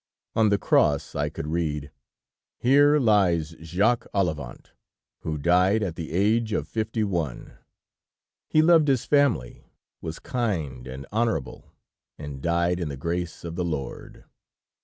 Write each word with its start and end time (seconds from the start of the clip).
On 0.35 0.49
the 0.49 0.57
cross 0.57 1.13
I 1.13 1.29
could 1.29 1.45
read: 1.45 1.91
"'_Here 2.63 2.99
lies 2.99 3.49
Jacques 3.61 4.07
Olivant, 4.15 4.71
who 5.19 5.37
died 5.37 5.83
at 5.83 5.95
the 5.95 6.11
age 6.11 6.53
of 6.53 6.67
fifty 6.67 7.03
one. 7.03 7.59
He 8.49 8.63
loved 8.63 8.87
his 8.87 9.05
family, 9.05 9.63
was 10.01 10.17
kind 10.17 10.87
and 10.87 11.05
honorable, 11.11 11.71
and 12.17 12.41
died 12.41 12.79
in 12.79 12.89
the 12.89 12.97
grace 12.97 13.43
of 13.43 13.53
the 13.55 13.63
Lord. 13.63 14.23